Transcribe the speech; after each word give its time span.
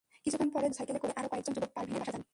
কিছুক্ষণ 0.23 0.49
পরে 0.53 0.61
দুটি 0.61 0.67
মোটরসাইকেলে 0.67 0.99
করে 1.01 1.13
আরও 1.19 1.31
কয়েকজন 1.31 1.53
যুবক 1.55 1.71
পারভীনের 1.75 2.01
বাসায় 2.01 2.13
যান। 2.15 2.23